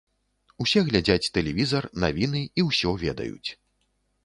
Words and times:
Усе 0.63 0.79
глядзяць 0.87 1.31
тэлевізар, 1.35 1.83
навіны, 2.05 2.41
і 2.61 2.67
ўсё 2.71 2.97
ведаюць. 3.07 3.49